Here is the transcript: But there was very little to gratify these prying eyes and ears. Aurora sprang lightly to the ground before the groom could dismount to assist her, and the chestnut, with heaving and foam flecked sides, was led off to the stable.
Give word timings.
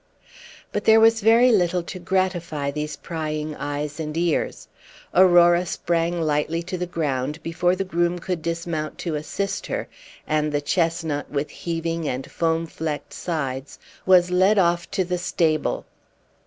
But 0.71 0.85
there 0.85 0.99
was 0.99 1.21
very 1.21 1.51
little 1.51 1.83
to 1.83 1.99
gratify 1.99 2.71
these 2.71 2.95
prying 2.95 3.55
eyes 3.55 3.99
and 3.99 4.17
ears. 4.17 4.67
Aurora 5.13 5.63
sprang 5.67 6.19
lightly 6.23 6.63
to 6.63 6.75
the 6.79 6.87
ground 6.87 7.37
before 7.43 7.75
the 7.75 7.83
groom 7.83 8.17
could 8.17 8.41
dismount 8.41 8.97
to 8.97 9.13
assist 9.13 9.67
her, 9.67 9.87
and 10.25 10.51
the 10.51 10.59
chestnut, 10.59 11.29
with 11.29 11.51
heaving 11.51 12.09
and 12.09 12.31
foam 12.31 12.65
flecked 12.65 13.13
sides, 13.13 13.77
was 14.03 14.31
led 14.31 14.57
off 14.57 14.89
to 14.89 15.05
the 15.05 15.19
stable. 15.19 15.85